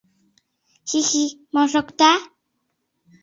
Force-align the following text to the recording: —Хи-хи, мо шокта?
—Хи-хи, 0.89 1.25
мо 1.53 1.63
шокта? 1.71 2.11